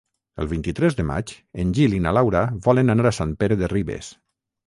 El 0.43 0.47
vint-i-tres 0.53 0.95
de 0.99 1.03
maig 1.09 1.33
en 1.65 1.75
Gil 1.79 1.93
i 1.97 2.01
na 2.07 2.15
Laura 2.19 2.41
volen 2.69 2.89
anar 2.95 3.07
a 3.09 3.13
Sant 3.21 3.35
Pere 3.43 3.59
de 3.63 3.73
Ribes. 3.77 4.13